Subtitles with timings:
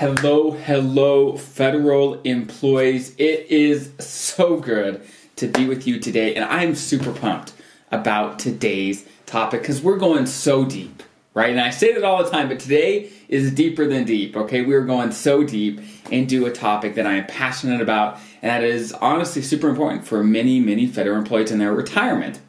[0.00, 3.14] Hello, hello, federal employees.
[3.18, 5.02] It is so good
[5.36, 7.52] to be with you today, and I'm super pumped
[7.90, 11.02] about today's topic because we're going so deep,
[11.34, 11.50] right?
[11.50, 14.62] And I say that all the time, but today is deeper than deep, okay?
[14.62, 18.94] We're going so deep into a topic that I am passionate about, and that is
[18.94, 22.40] honestly super important for many, many federal employees in their retirement.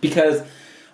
[0.00, 0.40] Because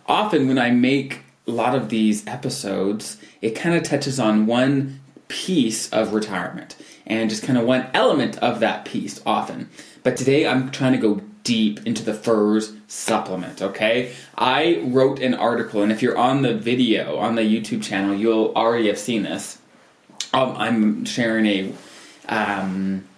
[0.06, 5.01] often when I make a lot of these episodes, it kind of touches on one
[5.32, 6.76] piece of retirement
[7.06, 9.70] and just kind of one element of that piece often.
[10.02, 14.14] But today I'm trying to go deep into the FERS supplement, okay?
[14.36, 18.52] I wrote an article, and if you're on the video on the YouTube channel, you'll
[18.54, 19.58] already have seen this.
[20.34, 21.72] Um, I'm sharing a.
[22.28, 23.08] Um,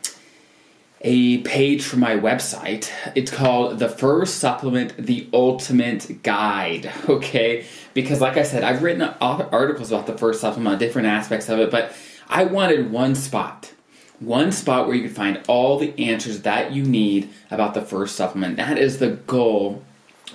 [1.05, 2.91] a page from my website.
[3.15, 7.67] It's called The FERS Supplement The Ultimate Guide, okay?
[7.93, 11.71] Because, like I said, I've written articles about the FERS supplement, different aspects of it,
[11.71, 11.95] but
[12.29, 13.73] I wanted one spot.
[14.19, 18.11] One spot where you could find all the answers that you need about the FERS
[18.11, 18.57] supplement.
[18.57, 19.85] That is the goal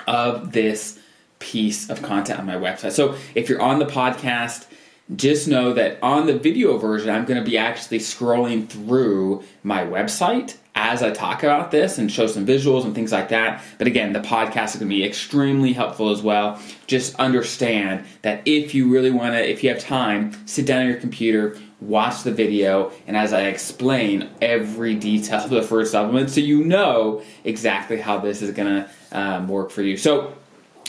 [0.05, 0.99] of this
[1.39, 2.91] piece of content on my website.
[2.91, 4.67] So if you're on the podcast,
[5.15, 9.83] just know that on the video version, I'm going to be actually scrolling through my
[9.83, 13.61] website as I talk about this and show some visuals and things like that.
[13.77, 16.61] But again, the podcast is going to be extremely helpful as well.
[16.87, 20.87] Just understand that if you really want to, if you have time, sit down on
[20.87, 26.29] your computer, watch the video, and as I explain every detail of the FERS supplement,
[26.29, 29.97] so you know exactly how this is going to um, work for you.
[29.97, 30.33] So,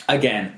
[0.09, 0.57] again,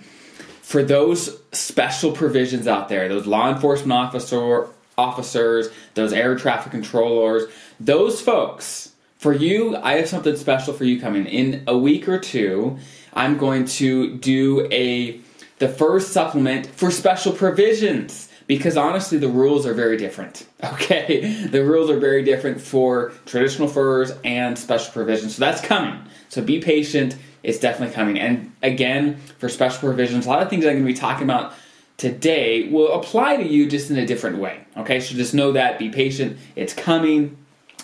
[0.73, 7.43] for those special provisions out there, those law enforcement officer officers, those air traffic controllers,
[7.79, 11.27] those folks, for you, I have something special for you coming.
[11.27, 12.79] In a week or two,
[13.13, 15.21] I'm going to do a
[15.59, 21.47] the FERS supplement for special provisions because honestly the rules are very different okay?
[21.49, 25.37] The rules are very different for traditional FERS and special provisions.
[25.37, 26.01] So that's coming.
[26.31, 28.19] So be patient it's definitely coming.
[28.19, 31.55] And again for special provisions a lot of things i'm going to be talking about
[31.97, 35.01] today will apply to you just in a different way okay?
[35.01, 37.37] So just know that be patient it's coming.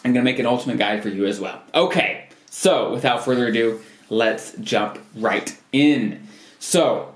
[0.04, 1.60] I'm going to make an ultimate guide for you as well.
[1.74, 6.26] Okay so without further ado let's jump right in.
[6.58, 7.14] So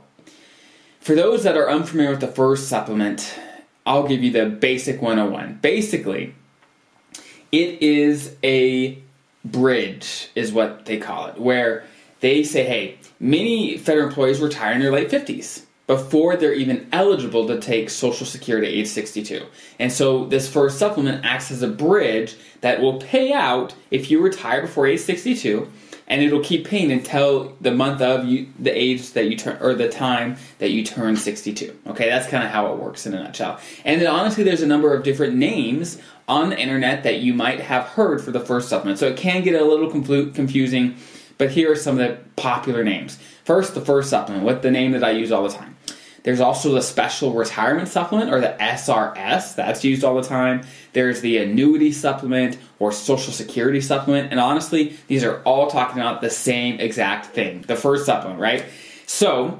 [1.00, 3.34] for those that are unfamiliar with the FERS supplement,
[3.84, 5.58] I'll give you the basic 101.
[5.60, 6.34] Basically,
[7.50, 8.98] it is a
[9.44, 11.84] bridge, is what they call it, where
[12.22, 17.46] they say, hey, many federal employees retire in their late 50s before they're even eligible
[17.48, 19.44] to take Social Security at age 62.
[19.80, 24.22] And so this FERS supplement acts as a bridge that will pay out if you
[24.22, 25.70] retire before age 62
[26.06, 29.74] and it'll keep paying until the month of you, the age that you turn or
[29.74, 31.76] the time that you turn 62.
[31.88, 33.58] Okay, that's kind of how it works in a nutshell.
[33.84, 37.60] And then honestly, there's a number of different names on the internet that you might
[37.60, 40.96] have heard for the FERS supplement, so it can get a little confusing.
[41.42, 43.18] But here are some of the popular names.
[43.44, 45.74] First, the FERS supplement, what the name that I use all the time.
[46.22, 50.62] There's also the special retirement supplement or the SRS, that's used all the time.
[50.92, 54.30] There's the annuity supplement or social security supplement.
[54.30, 58.64] And honestly, these are all talking about the same exact thing the FERS supplement, right?
[59.08, 59.58] So,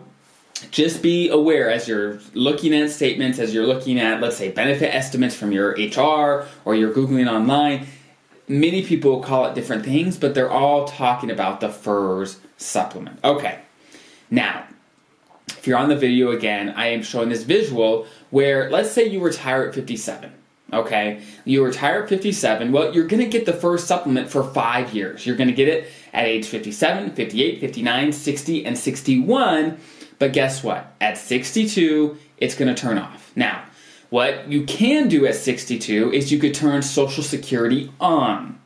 [0.71, 4.95] just be aware as you're looking at statements, as you're looking at, let's say, benefit
[4.95, 7.89] estimates from your HR or you're Googling online.
[8.53, 13.19] Many people call it different things, but they're all talking about the FERS supplement.
[13.25, 13.61] Okay,
[14.31, 14.67] now
[15.49, 19.21] if you're on the video again, I am showing this visual where let's say you
[19.21, 20.31] retire at 57.
[20.71, 22.73] Okay, you retire at 57.
[22.73, 25.27] Well, you're to get the FERS supplement for five years.
[25.27, 29.79] You're to get it at age 57, 58, 59, 60, and 61.
[30.19, 30.95] But guess what?
[31.01, 33.33] At 62, it's to turn off.
[33.35, 33.65] Now,
[34.13, 38.61] what you can do at 62 is you could turn Social Security on.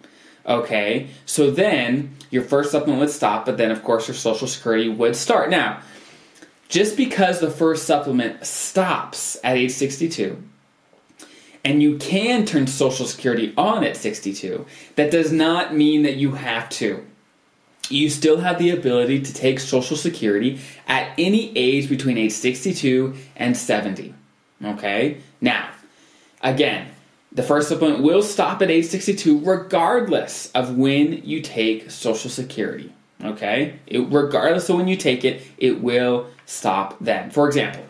[0.45, 4.89] Okay, so then your FERS supplement would stop, but then of course your Social Security
[4.89, 5.49] would start.
[5.49, 5.83] Now,
[6.69, 10.43] just because the FERS supplement stops at age 62
[11.65, 14.66] and you can turn Social Security on at 62,
[14.97, 17.07] that does not mean that you have to.
[17.89, 20.59] You still have the ability to take Social Security
[20.89, 24.13] at any age between age 62 and 70.
[24.65, 25.19] Okay?
[25.41, 25.71] Now,
[26.41, 26.89] again,
[27.33, 32.93] the FERS supplement will stop at age 62 regardless of when you take Social Security.
[33.23, 33.79] Okay?
[33.87, 37.31] It, regardless of when you take it, it will stop then.
[37.31, 37.85] For example,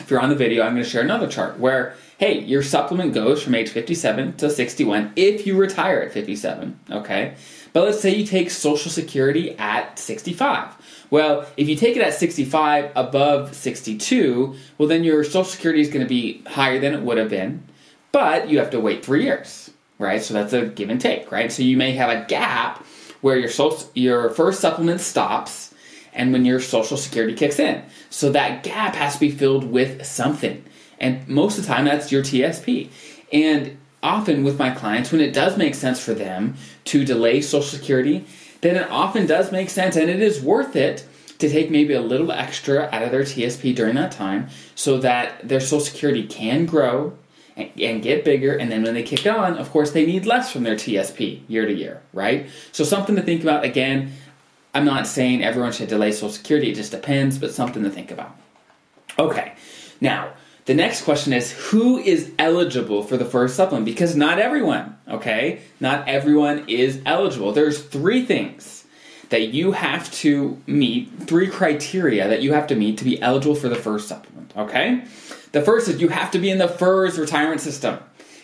[0.00, 3.14] if you're on the video, I'm going to share another chart where, hey, your supplement
[3.14, 6.78] goes from age 57 to 61 if you retire at 57.
[6.90, 7.34] Okay?
[7.72, 10.74] But let's say you take Social Security at 65.
[11.12, 15.88] Well, if you take it at 65 above 62, well, then your Social Security is
[15.88, 17.64] going to be higher than it would have been.
[18.12, 20.22] but you have to wait three years, right?
[20.22, 21.52] So that's a give and take, right?
[21.52, 22.82] So you may have a gap
[23.20, 25.74] where your social, your FERS supplement stops
[26.14, 27.82] and when your social security kicks in.
[28.08, 30.64] So that gap has to be filled with something.
[30.98, 32.88] And most of the time that's your TSP.
[33.32, 36.54] And often with my clients, when it does make sense for them
[36.86, 38.24] to delay social security,
[38.62, 41.06] then it often does make sense and it is worth it
[41.38, 45.46] to take maybe a little extra out of their TSP during that time so that
[45.46, 47.16] their social security can grow
[47.56, 48.56] and, and get bigger.
[48.56, 51.66] And then when they kick on, of course, they need less from their TSP year
[51.66, 52.48] to year, right?
[52.70, 53.64] So something to think about.
[53.64, 54.12] Again,
[54.72, 58.10] I'm not saying everyone should delay Social Security, it just depends, but something to think
[58.10, 58.36] about.
[59.18, 59.52] Okay,
[60.00, 60.32] now
[60.64, 63.84] the next question is who is eligible for the FERS supplement?
[63.84, 65.60] Because not everyone, okay?
[65.80, 67.52] Not everyone is eligible.
[67.52, 68.84] There's three things
[69.30, 73.54] that you have to meet, three criteria that you have to meet to be eligible
[73.54, 75.04] for the FERS supplement, okay?
[75.52, 77.98] The first is you have to be in the FERS retirement system.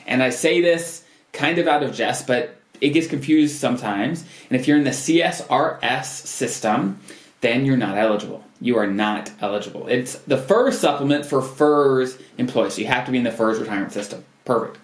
[0.07, 4.25] And I say this kind of out of jest, but it gets confused sometimes.
[4.49, 7.01] And if you're in the CSRS system,
[7.41, 8.45] then you're not eligible.
[8.61, 9.87] You are not eligible.
[9.87, 12.75] It's the FERS supplement for FERS employees.
[12.75, 14.25] So you have to be in the FERS retirement system.
[14.45, 14.79] Perfect.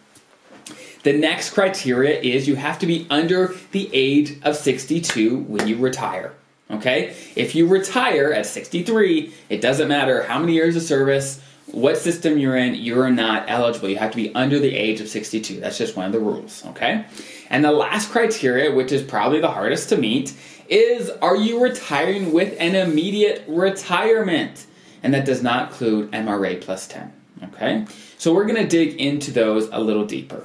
[1.03, 5.77] The next criteria is you have to be under the age of 62 when you
[5.77, 6.33] retire.
[6.71, 7.15] Okay?
[7.37, 12.39] If you retire at 63, it doesn't matter how many years of service, what system
[12.39, 13.89] you're in, you're not eligible.
[13.89, 15.61] You have to be under the age of 62.
[15.61, 17.05] That's just one of the rules, okay?
[17.51, 20.33] And the last criteria, which is probably the hardest to meet,
[20.69, 24.67] is are you retiring with an immediate retirement?
[25.03, 27.13] And that does not include MRA plus 10,
[27.45, 27.87] okay?
[28.17, 30.45] So we're going to dig into those a little deeper.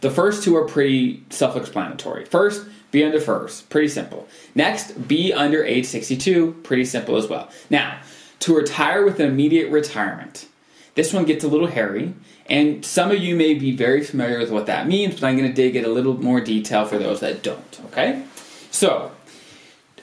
[0.00, 2.24] The first two are pretty self explanatory.
[2.24, 4.26] First, be under FERS, pretty simple.
[4.54, 7.48] Next, be under age 62, pretty simple as well.
[7.68, 8.00] Now,
[8.40, 10.48] to retire with an immediate retirement.
[10.94, 12.14] This one gets a little hairy,
[12.46, 15.48] and some of you may be very familiar with what that means, but I'm going
[15.48, 18.24] to dig in a little more detail for those that don't, okay?
[18.72, 19.12] So,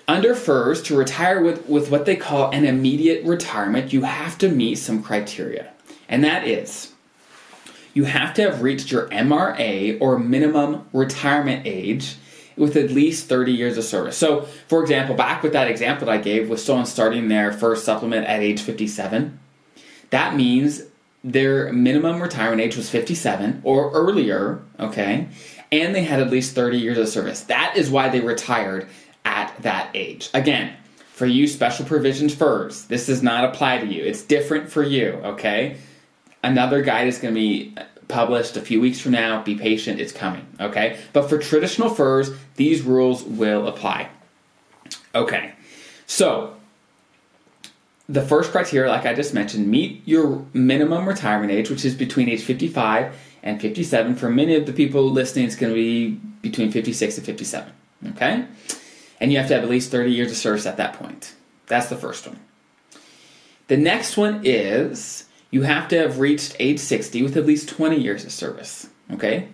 [0.07, 4.50] under FERS, to retire with, with what they call an immediate retirement, you have to
[4.50, 5.74] meet some criteria.
[6.07, 6.94] And that is,
[7.94, 12.15] you have to have reached your MRA or minimum retirement age
[12.56, 14.18] with at least 30 years of service.
[14.18, 17.83] So, for example, back with that example that I gave with someone starting their FERS
[17.83, 19.39] supplement at age 57,
[20.10, 20.83] that means
[21.24, 25.27] their minimum retirement age was 57 or earlier, okay?
[25.71, 27.42] And they had at least 30 years of service.
[27.42, 28.88] That is why they retired
[29.57, 30.30] at that age.
[30.33, 30.74] Again,
[31.13, 34.04] for you special provisions FERS, this does not apply to you.
[34.04, 35.77] It's different for you, okay?
[36.44, 37.75] Another guide is going to be
[38.07, 39.44] published a few weeks from now.
[39.44, 41.00] Be patient, it's coming, okay?
[41.13, 44.09] But for traditional FERS, these rules will apply.
[45.15, 45.54] Okay,
[46.06, 46.56] so
[48.07, 52.30] the first criteria, like I just mentioned, meet your minimum retirement age, which is between
[52.30, 54.15] age 55 and 57.
[54.15, 56.12] For many of the people listening, it's going to be
[56.42, 57.74] between 56 and 57,
[58.10, 58.45] okay?
[59.19, 61.34] And you have to have at least 30 years of service at that point.
[61.68, 62.40] That's the first one.
[63.68, 68.00] The next one is you have to have reached age 60 with at least 20
[68.00, 68.88] years of service.
[69.12, 69.50] Okay?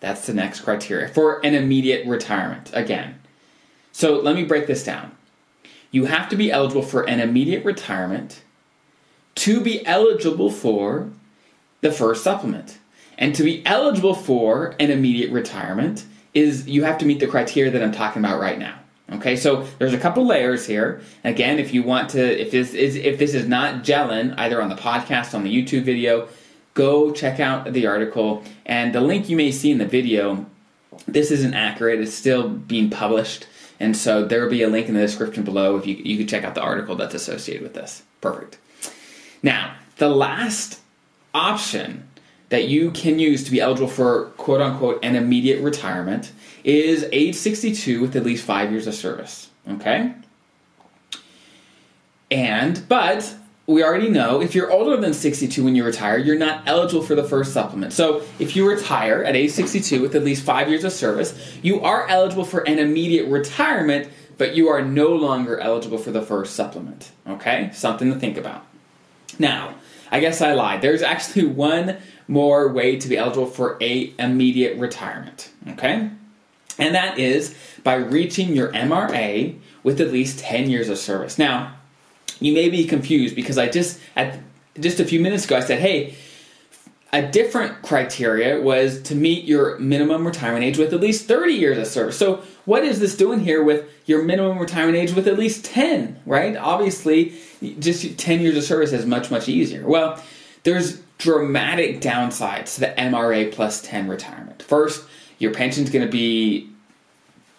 [0.00, 3.20] That's the next criteria for an immediate retirement again.
[3.92, 5.16] So let me break this down.
[5.90, 8.42] You have to be eligible for an immediate retirement
[9.36, 11.10] to be eligible for
[11.82, 12.78] the FERS supplement.
[13.18, 17.70] And to be eligible for an immediate retirement is you have to meet the criteria
[17.70, 18.78] that I'm talking about right now.
[19.14, 21.00] Okay, so there's a couple layers here.
[21.24, 24.68] Again, if you want to, if this is if this is not gelling either on
[24.68, 26.28] the podcast, on the YouTube video,
[26.74, 30.46] go check out the article and the link you may see in the video.
[31.06, 33.46] This isn't accurate; it's still being published,
[33.78, 36.26] and so there will be a link in the description below if you you can
[36.26, 38.02] check out the article that's associated with this.
[38.20, 38.58] Perfect.
[39.42, 40.80] Now, the last
[41.34, 42.08] option
[42.52, 46.32] that you can use to be eligible for quote unquote an immediate retirement
[46.64, 49.48] is age 62 with at least five years of service.
[49.66, 50.12] Okay?
[52.30, 53.34] And, but
[53.66, 57.14] we already know if you're older than 62 when you retire, you're not eligible for
[57.14, 57.94] the FERS supplement.
[57.94, 61.80] So if you retire at age 62 with at least five years of service, you
[61.80, 66.50] are eligible for an immediate retirement, but you are no longer eligible for the FERS
[66.50, 67.12] supplement.
[67.26, 67.70] Okay?
[67.72, 68.66] Something to think about.
[69.38, 69.74] Now,
[70.12, 70.82] I guess I lied.
[70.82, 71.96] There's actually one
[72.28, 75.50] more way to be eligible for a immediate retirement.
[75.68, 76.10] Okay?
[76.78, 81.38] And that is by reaching your MRA with at least 10 years of service.
[81.38, 81.74] Now,
[82.40, 84.38] you may be confused because I just at
[84.80, 86.14] just a few minutes ago I said, "Hey,
[87.12, 91.76] a different criteria was to meet your minimum retirement age with at least 30 years
[91.76, 92.16] of service.
[92.16, 96.20] So, what is this doing here with your minimum retirement age with at least 10,
[96.24, 96.56] right?
[96.56, 97.34] Obviously,
[97.78, 99.86] just 10 years of service is much, much easier.
[99.86, 100.22] Well,
[100.62, 104.60] there's dramatic downsides to the MRA plus 10 retirement.
[104.60, 105.04] First,
[105.38, 106.68] your pension's going to be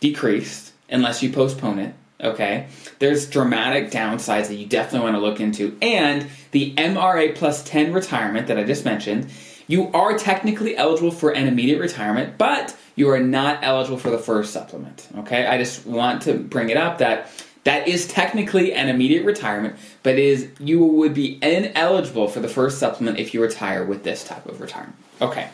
[0.02, 1.96] decreased unless you postpone it.
[2.20, 2.68] Okay,
[3.00, 7.94] there's dramatic downsides that you definitely want to look into, and the MRA plus 10
[7.94, 9.30] retirement that I just mentioned.
[9.68, 14.18] You are technically eligible for an immediate retirement, but you are not eligible for the
[14.18, 15.08] FERS supplement.
[15.20, 17.30] Okay, I just want to bring it up that
[17.64, 22.78] that is technically an immediate retirement, but is you would be ineligible for the FERS
[22.78, 24.96] supplement if you retire with this type of retirement.
[25.22, 25.50] Okay,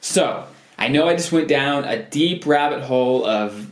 [0.00, 0.46] so
[0.78, 3.66] I know I just went down a deep rabbit hole of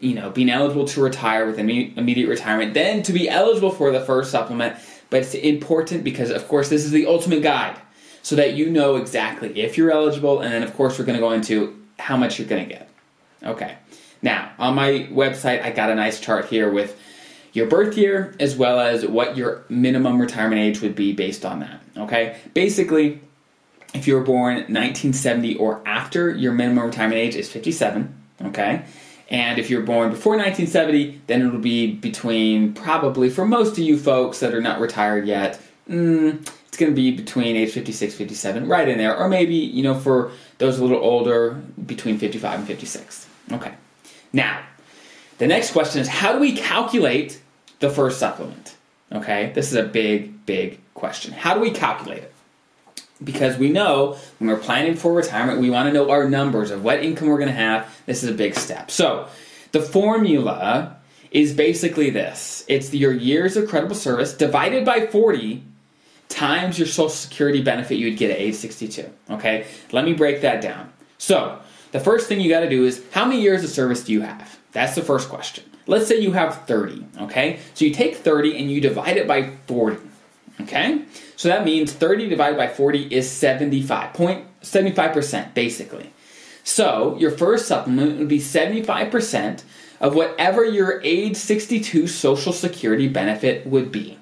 [0.00, 4.00] you know being eligible to retire with immediate retirement, then to be eligible for the
[4.00, 4.76] FERS supplement.
[5.10, 7.76] But it's important because, of course, this is the ultimate guide,
[8.22, 11.20] so that you know exactly if you're eligible, and then of course we're going to
[11.20, 12.90] go into how much you're going to get.
[13.44, 13.76] Okay.
[14.22, 16.98] Now, on my website, I got a nice chart here with
[17.54, 21.60] your birth year as well as what your minimum retirement age would be based on
[21.60, 21.80] that.
[21.96, 22.36] Okay?
[22.52, 23.20] Basically,
[23.94, 28.12] if you were born 1970 or after, your minimum retirement age is 57.
[28.46, 28.84] Okay?
[29.30, 33.96] And if you're born before 1970, then it'll be between probably for most of you
[33.98, 38.68] folks that are not retired yet, mm, it's going to be between age 56, 57,
[38.68, 39.16] right in there.
[39.16, 41.52] Or maybe, you know, for those a little older,
[41.86, 43.28] between 55 and 56.
[43.52, 43.74] Okay.
[44.32, 44.60] Now,
[45.38, 47.40] the next question is how do we calculate
[47.80, 48.76] the FERS supplement?
[49.12, 51.32] Okay, this is a big, big question.
[51.32, 52.32] How do we calculate it?
[53.22, 56.82] Because we know when we're planning for retirement, we want to know our numbers of
[56.82, 57.88] what income we're going to have.
[58.06, 58.90] This is a big step.
[58.90, 59.28] So,
[59.72, 60.96] the formula
[61.30, 65.62] is basically this it's your years of credible service divided by 40
[66.28, 69.10] times your Social Security benefit you would get at age 62.
[69.30, 70.92] Okay, let me break that down.
[71.18, 71.58] So,
[71.92, 74.22] the first thing you got to do is how many years of service do you
[74.22, 74.58] have?
[74.72, 75.64] That's the first question.
[75.86, 77.60] Let's say you have 30, okay?
[77.74, 79.98] So you take 30 and you divide it by 40,
[80.62, 81.02] okay?
[81.36, 86.10] So that means 30 divided by 40 is 75, 75% basically.
[86.62, 89.62] So your FERS supplement would be 75%
[90.00, 94.18] of whatever your age 62 Social Security benefit would be.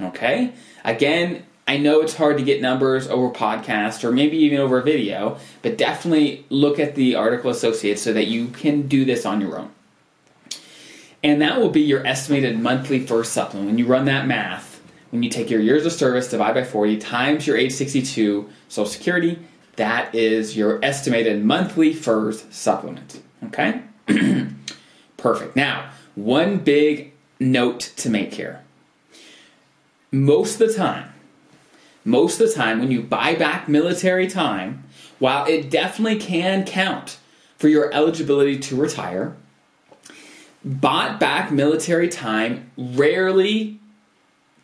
[0.00, 0.52] Okay?
[0.84, 5.38] Again, I know it's hard to get numbers over podcast or maybe even over video,
[5.62, 9.58] but definitely look at the article associated so that you can do this on your
[9.58, 9.70] own.
[11.22, 13.66] And that will be your estimated monthly FERS supplement.
[13.66, 16.96] When you run that math, when you take your years of service, divide by 40,
[16.98, 19.38] times your age 62 Social Security,
[19.76, 23.20] that is your estimated monthly FERS supplement.
[23.44, 23.82] Okay?
[25.16, 25.56] Perfect.
[25.56, 28.62] Now, one big note to make here.
[30.10, 31.12] Most of the time,
[32.04, 34.84] most of the time when you buy back military time,
[35.18, 37.18] while it definitely can count
[37.58, 39.36] for your eligibility to retire,
[40.64, 43.80] bought back military time rarely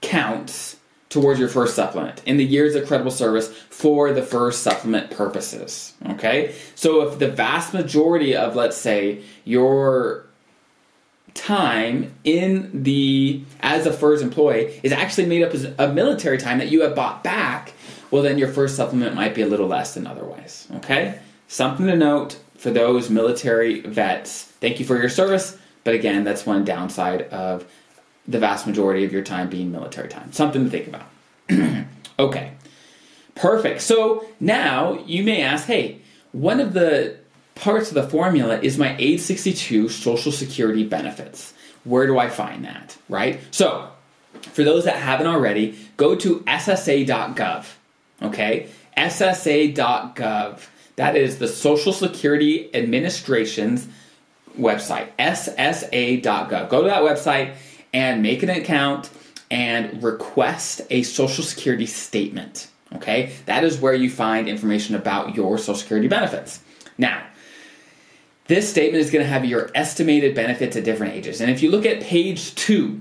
[0.01, 0.77] counts
[1.09, 5.95] towards your FERS supplement in the years of credible service for the FERS supplement purposes.
[6.11, 6.55] Okay?
[6.75, 10.27] So if the vast majority of, let's say, your
[11.35, 16.69] time in the as a FERS employee is actually made up of military time that
[16.69, 17.73] you have bought back,
[18.11, 20.67] well then your FERS supplement might be a little less than otherwise.
[20.77, 21.19] Okay?
[21.49, 24.45] Something to note for those military vets.
[24.45, 27.65] Thank you for your service, but again, that's one downside of
[28.27, 30.33] the vast majority of your time being military time.
[30.33, 31.87] Something to think about.
[32.19, 32.55] okay.
[33.37, 33.83] Perfect.
[33.83, 36.01] So now you may ask, hey,
[36.33, 37.19] one of the
[37.55, 41.55] parts of the formula is my age 62 Social Security benefits.
[41.85, 42.99] Where do I find that?
[43.09, 43.39] Right?
[43.53, 43.89] So,
[44.43, 47.65] for those that haven't already, go to SSA.gov.
[48.23, 48.71] Okay?
[48.97, 50.67] SSA.gov.
[50.97, 53.87] That is the Social Security Administration's
[54.57, 56.69] website, SSA.gov.
[56.69, 57.55] Go to that website
[57.93, 59.11] and make an account
[59.51, 62.69] and request a Social Security statement.
[62.95, 63.33] Okay?
[63.47, 66.61] That is where you find information about your Social Security benefits.
[66.99, 67.25] Now,
[68.49, 71.41] this statement is going to have your estimated benefits at different ages.
[71.41, 73.01] And if you look at page two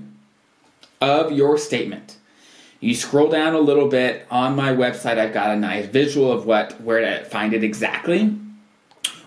[1.00, 2.16] of your statement,
[2.80, 6.46] you scroll down a little bit on my website, I've got a nice visual of
[6.46, 8.36] what where to find it exactly.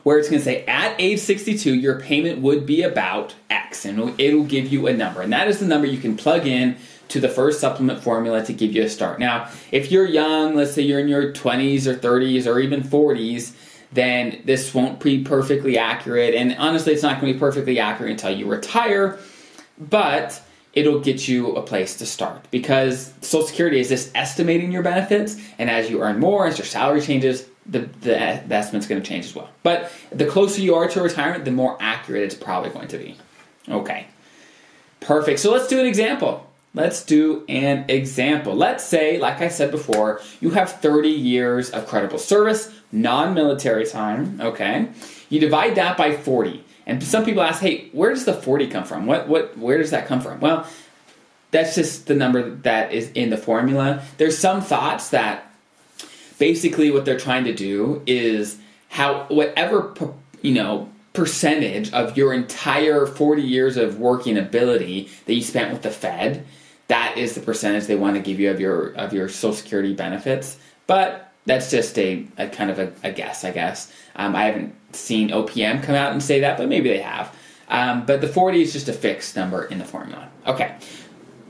[0.04, 4.20] Where it's going to say at age 62, your payment would be about X, and
[4.20, 5.22] it'll give you a number.
[5.22, 6.78] And that is the number you can plug in
[7.10, 9.20] to the FERS supplement formula to give you a start.
[9.20, 13.54] Now, if you're young, let's say you're in your 20s or 30s or even 40s,
[13.92, 16.36] then this won't be perfectly accurate.
[16.36, 19.18] And honestly, it's not going to be perfectly accurate until you retire,
[19.80, 20.40] but
[20.74, 25.38] it'll get you a place to start because Social Security is just estimating your benefits,
[25.58, 29.08] and as you earn more, as your salary changes, the, the, the estimate's going to
[29.08, 29.50] change as well.
[29.64, 33.18] But the closer you are to retirement, the more accurate it's probably going to be.
[33.68, 34.08] Okay.
[35.00, 35.40] Perfect.
[35.40, 36.50] So let's do an example.
[36.74, 38.56] let's do an example.
[38.56, 43.86] Let's say, like I said before, you have 30 years of credible service, non military
[43.86, 44.90] time, okay?
[45.30, 46.64] You divide that by 40.
[46.86, 49.06] And some people ask, hey, where does the 40 come from?
[49.06, 50.40] What, what, where does that come from?
[50.40, 50.68] Well,
[51.52, 54.04] that's just the number that is in the formula.
[54.18, 55.49] There's some thoughts that
[56.40, 58.58] basically what they're trying to do is
[58.90, 59.94] how whatever
[60.42, 65.82] you know percentage of your entire 40 years of working ability that you spent with
[65.82, 66.46] the Fed,
[66.88, 69.94] that is the percentage they want to give you of your of your Social Security
[69.94, 70.58] benefits.
[70.88, 73.92] But that's just a, a kind of a, a guess, I guess.
[74.16, 77.36] Um, I haven't seen OPM come out and say that, but maybe they have.
[77.70, 80.28] Um, but the 40 is just a fixed number in the formula.
[80.48, 80.76] Okay,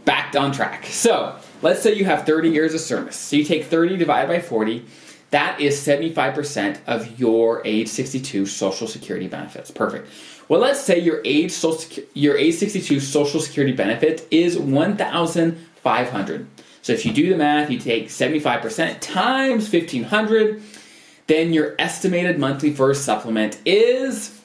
[0.06, 0.86] back on track.
[0.88, 3.16] So let's say you have 30 years of service.
[3.16, 4.86] So you take 30 divided by 40
[5.32, 9.70] that is 75% of your age 62 Social Security benefits.
[9.70, 10.10] Perfect.
[10.48, 16.48] Well, let's say your age social, your age 62 Social Security benefit is 1,500.
[16.82, 20.64] So if you do the math, you take 75% times 1,500,
[21.28, 24.42] then your estimated monthly FERS supplement is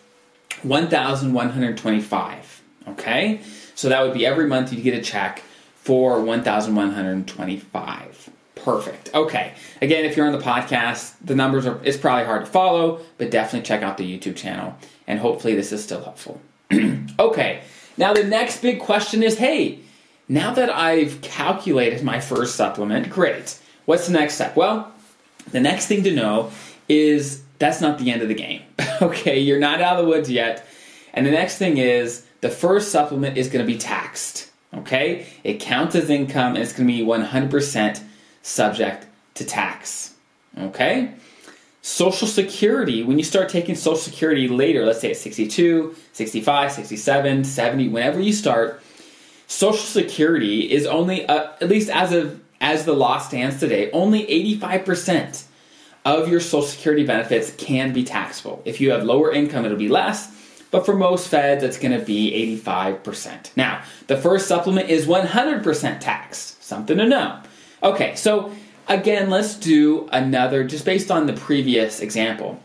[0.62, 2.50] 1,125.
[2.86, 3.40] Okay,
[3.74, 5.42] so that would be every month you get a check
[5.84, 8.30] for 1,125.
[8.54, 9.14] Perfect.
[9.14, 9.52] Okay.
[9.82, 13.30] Again, if you're on the podcast, the numbers are it's probably hard to follow, but
[13.30, 14.74] definitely check out the YouTube channel
[15.06, 16.40] and hopefully this is still helpful.
[17.18, 17.60] okay.
[17.98, 19.80] Now the next big question is, hey,
[20.26, 23.58] now that I've calculated my FERS supplement, great.
[23.84, 24.56] What's the next step?
[24.56, 24.90] Well,
[25.50, 26.50] the next thing to know
[26.88, 28.62] is that's not the end of the game.
[29.02, 30.66] okay, you're not out of the woods yet.
[31.12, 34.50] And the next thing is the FERS supplement is going to be taxed.
[34.78, 35.26] Okay?
[35.44, 38.02] It counts as income and it's going to be 100%
[38.42, 40.14] subject to tax.
[40.58, 41.12] Okay?
[41.82, 47.44] Social Security, when you start taking Social Security later, let's say at 62, 65, 67,
[47.44, 48.82] 70, whenever you start,
[49.46, 54.26] Social Security is only, uh, at least as of as the law stands today, only
[54.58, 55.44] 85%
[56.06, 58.62] of your Social Security benefits can be taxable.
[58.64, 60.34] If you have lower income, it'll be less,
[60.74, 63.50] but for most feds, it's going to be 85%.
[63.56, 66.64] Now, the FERS supplement is 100% taxed.
[66.64, 67.40] Something to know.
[67.84, 68.52] Okay, so
[68.88, 72.60] again, let's do another, just based on the previous example,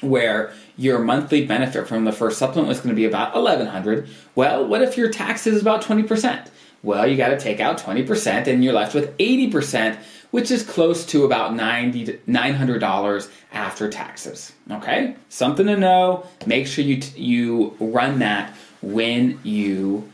[0.00, 4.66] where your monthly benefit from the FERS supplement was going to be about 1100 Well,
[4.66, 6.48] what if your tax is about 20%?
[6.82, 9.98] Well, you got to take out 20% and you're left with 80%,
[10.30, 14.52] which is close to about $90 $900 after taxes.
[14.70, 15.16] Okay?
[15.28, 16.26] Something to know.
[16.46, 20.10] Make sure you, t- you run that when you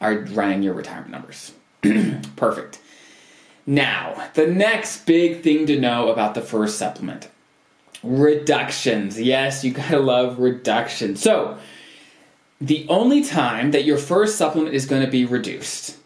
[0.00, 1.52] are running your retirement numbers.
[2.36, 2.78] Perfect.
[3.66, 7.28] Now, the next big thing to know about the FERS supplement
[8.02, 9.20] reductions.
[9.20, 11.22] Yes, you gotta love reductions.
[11.22, 11.58] So,
[12.60, 15.96] the only time that your FERS supplement is going to be reduced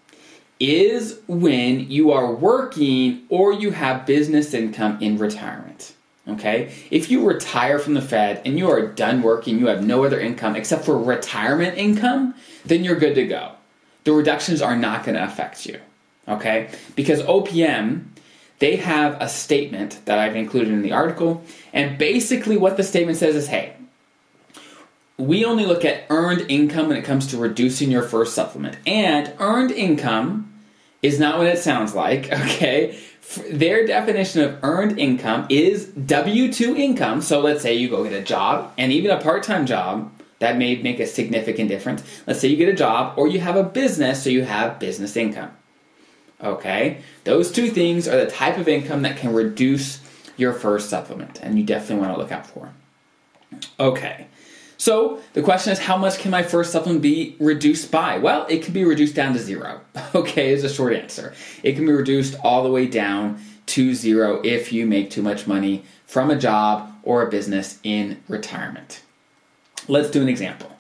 [0.59, 5.95] is when you are working or you have business income in retirement.
[6.29, 6.75] Okay?
[6.91, 10.19] If you retire from the Fed and you are done working, you have no other
[10.19, 13.53] income except for retirement income, then you're good to go.
[14.05, 15.81] The reductions are not going to affect you
[16.29, 16.71] okay?
[16.95, 18.05] Because OPM,
[18.59, 23.19] they have a statement that I've included in the article, and basically what the statement
[23.19, 23.76] says is hey,
[25.19, 28.77] we only look at earned income when it comes to reducing your FERS supplement.
[28.87, 30.53] And earned income
[31.03, 32.99] is not what it sounds like, okay?
[33.51, 37.23] Their definition of earned income is W 2 income.
[37.23, 40.59] So let's say you go get a job, and even a part time job, that
[40.59, 42.03] may make a significant difference.
[42.27, 45.17] Let's say you get a job, or you have a business, so you have business
[45.17, 45.51] income.
[46.43, 47.01] Okay?
[47.25, 50.01] Those two things are the type of income that can reduce
[50.37, 52.71] your FERS supplement, and you definitely want to look out for.
[53.81, 54.27] Okay.
[54.79, 58.19] So the question is, how much can my FERS supplement be reduced by?
[58.19, 59.81] Well, it can be reduced down to zero.
[60.15, 61.35] Okay, is a short answer.
[61.63, 65.47] It can be reduced all the way down to zero if you make too much
[65.47, 69.03] money from a job or a business in retirement.
[69.89, 70.71] Let's do an example.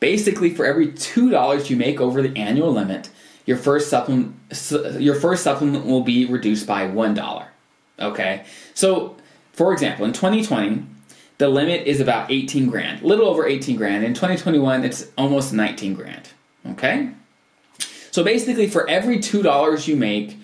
[0.00, 3.08] Basically, for every $2 you make over the annual limit,
[3.46, 4.34] your FERS supplement
[4.98, 7.48] your FERS supplement will be reduced by one dollar.
[7.98, 9.16] Okay, so
[9.52, 10.84] for example, in 2020,
[11.38, 14.04] the limit is about 18 grand, a little over 18 grand.
[14.04, 16.28] In 2021, it's almost 19 grand.
[16.66, 17.10] Okay,
[18.10, 20.38] so basically, for every two dollars you make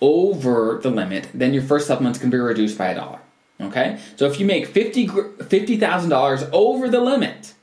[0.00, 3.20] over the limit, then your FERS supplement's to be reduced by a dollar.
[3.60, 7.54] Okay, so if you make 50 $50,000 over the limit,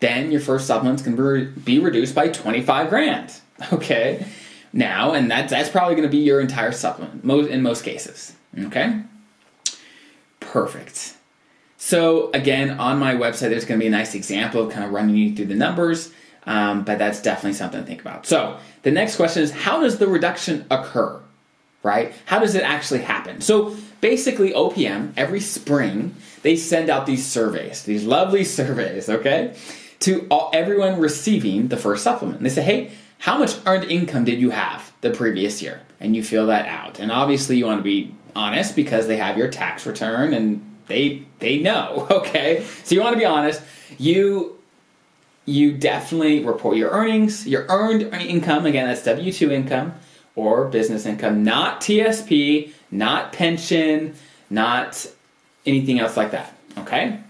[0.00, 3.40] then your FERS supplement's to be reduced by 25 grand.
[3.72, 4.26] Okay.
[4.74, 8.34] Now, and that's that's probably to be your entire supplement most in most cases.
[8.58, 9.00] Okay.
[10.40, 11.15] Perfect.
[11.78, 14.92] So again, on my website, there's going to be a nice example of kind of
[14.92, 16.12] running you through the numbers.
[16.46, 18.24] Um, but that's definitely something to think about.
[18.24, 21.20] So the next question is how does the reduction occur?
[21.82, 22.14] Right?
[22.24, 23.40] How does it actually happen?
[23.40, 29.56] So basically, OPM every spring they send out these surveys, these lovely surveys, okay,
[30.00, 32.42] to all, everyone receiving the FERS supplement.
[32.42, 35.80] They say, hey, how much earned income did you have the previous year?
[36.00, 37.00] And you fill that out.
[37.00, 41.22] And obviously, you want to be honest because they have your tax return and they
[41.38, 42.06] they know.
[42.16, 43.62] Okay, so you want to be honest.
[43.98, 44.58] You
[45.44, 48.66] you definitely report your earnings, your earned income.
[48.66, 49.94] Again, that's W two income
[50.34, 54.14] or business income, not TSP, not pension,
[54.50, 55.06] not
[55.64, 56.56] anything else like that.
[56.78, 57.20] Okay,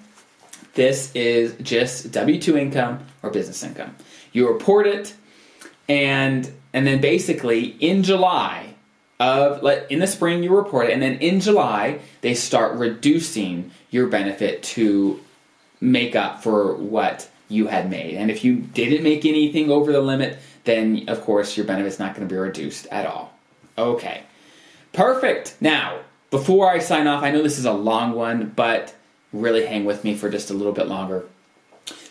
[0.75, 3.95] this is just W two income or business income.
[4.33, 5.15] You report it,
[5.89, 8.76] and and then basically in July
[9.19, 13.71] of like in the spring you report it, and then in July they start reducing
[13.91, 15.21] your benefit to
[15.81, 18.15] make up for what you had made.
[18.15, 22.15] And if you didn't make anything over the limit, then of course your benefit's not
[22.15, 23.33] going to be reduced at all.
[23.79, 24.23] Okay.
[24.93, 25.57] Perfect.
[25.61, 26.01] Now,
[26.31, 28.95] before I sign off, I know this is a long one, but
[29.33, 31.25] really hang with me for just a little bit longer.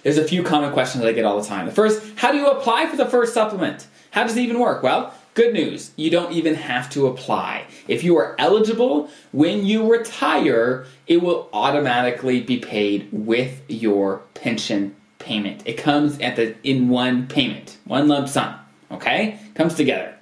[0.04, 1.66] There's a few common questions I get all the time.
[1.66, 3.88] The first, how do you apply for the FERS supplement?
[4.12, 4.84] How does it even work?
[4.84, 7.66] Well, Good news, you don't even have to apply.
[7.90, 14.96] If you are eligible, when you retire, it will automatically be paid with your pension
[15.20, 15.62] payment.
[15.66, 18.56] It comes at the in one payment, one lump sum,
[18.90, 19.38] okay?
[19.56, 20.16] Comes together.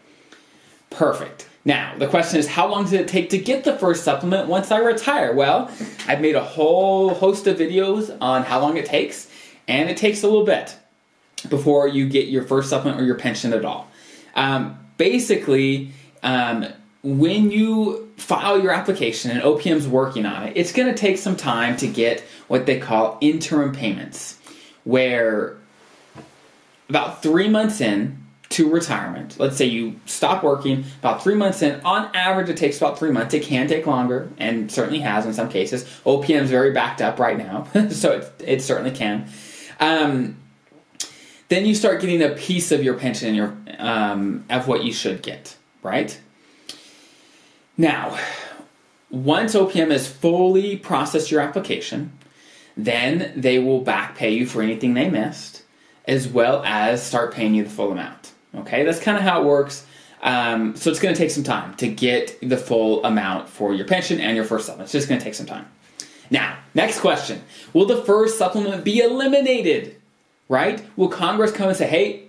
[0.90, 1.48] Perfect.
[1.64, 4.72] Now, the question is how long does it take to get the FERS supplement once
[4.72, 5.32] I retire?
[5.32, 5.70] Well,
[6.08, 9.30] I've made a whole host of videos on how long it takes,
[9.68, 10.76] and it takes a little bit
[11.50, 13.88] before you get your FERS supplement or your pension at all.
[14.36, 16.66] Um, basically, um,
[17.04, 21.36] when you file your application and OPM's working on it, it's going to take some
[21.36, 24.40] time to get what they call interim payments,
[24.84, 25.58] where
[26.90, 31.82] about three months in to retirement, let's say you stop working about three months in,
[31.82, 33.34] on average it takes about three months.
[33.34, 35.86] It can take longer, and certainly has in some cases.
[36.06, 39.28] OPM is very backed up right now, so it, it certainly can.
[39.80, 40.38] Um,
[41.54, 44.92] then you start getting a piece of your pension and your um, of what you
[44.92, 46.20] should get, right?
[47.78, 48.20] Now,
[49.10, 52.12] once OPM has fully processed your application,
[52.76, 55.64] then they will back pay you for anything they missed,
[56.06, 58.32] as well as start paying you the full amount.
[58.56, 59.86] Okay, that's kind of how it works.
[60.22, 63.86] Um, so it's going to take some time to get the full amount for your
[63.86, 64.86] pension and your FERS supplement.
[64.86, 65.68] It's just going to take some time.
[66.32, 70.00] Now, next question Will the FERS supplement be eliminated?
[70.50, 70.86] Right?
[70.96, 72.24] Will Congress come and say, hey,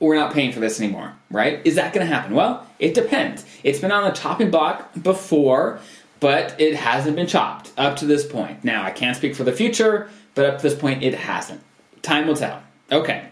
[0.00, 1.60] we're not paying for this anymore, right?
[1.64, 2.34] Is that going to happen?
[2.34, 3.44] Well, it depends.
[3.64, 5.80] It's been on the chopping block before,
[6.20, 8.62] but it hasn't been chopped up to this point.
[8.64, 11.60] Now, I can't speak for the future, but up to this point, it hasn't.
[12.02, 12.62] Time will tell.
[12.92, 13.28] Okay.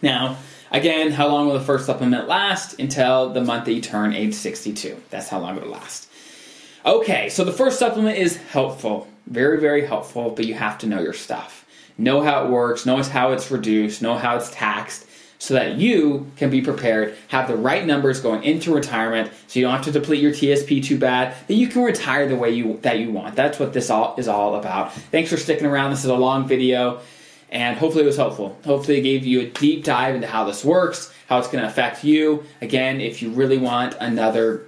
[0.00, 0.38] Now,
[0.70, 2.78] again, how long will the FERS supplement last?
[2.80, 5.02] Until the month that you turn age 62.
[5.10, 6.08] That's how long it'll last.
[6.86, 9.06] Okay, so the FERS supplement is helpful.
[9.26, 11.66] Very, very helpful, but you have to know your stuff
[12.00, 15.06] know how it works, know how it's reduced, know how it's taxed,
[15.38, 19.64] so that you can be prepared, have the right numbers going into retirement, so you
[19.64, 22.78] don't have to deplete your TSP too bad, that you can retire the way you
[22.82, 23.36] that you want.
[23.36, 24.92] That's what this all is all about.
[24.92, 25.90] Thanks for sticking around.
[25.90, 27.00] This is a long video,
[27.50, 28.58] and hopefully it was helpful.
[28.64, 31.68] Hopefully it gave you a deep dive into how this works, how it's going to
[31.68, 32.44] affect you.
[32.60, 34.66] Again, if you really want another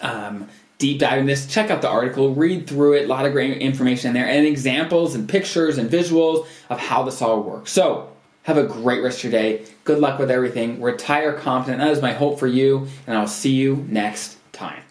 [0.00, 0.48] um,
[0.84, 3.56] deep dive in this, check out the article, read through it, a lot of great
[3.56, 7.72] information in there, and examples and pictures and visuals of how this all works.
[7.72, 8.10] So,
[8.42, 9.64] have a great rest of your day.
[9.84, 10.82] Good luck with everything.
[10.82, 11.80] Retire confident.
[11.80, 14.82] That is my hope for you, and I'll see you next time.